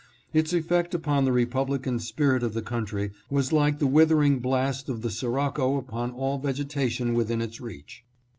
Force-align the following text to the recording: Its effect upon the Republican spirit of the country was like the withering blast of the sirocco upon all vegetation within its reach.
Its 0.33 0.51
effect 0.51 0.95
upon 0.95 1.25
the 1.25 1.31
Republican 1.31 1.99
spirit 1.99 2.41
of 2.41 2.55
the 2.55 2.61
country 2.63 3.11
was 3.29 3.53
like 3.53 3.77
the 3.77 3.85
withering 3.85 4.39
blast 4.39 4.89
of 4.89 5.03
the 5.03 5.11
sirocco 5.11 5.77
upon 5.77 6.09
all 6.11 6.39
vegetation 6.39 7.13
within 7.13 7.39
its 7.39 7.61
reach. 7.61 8.03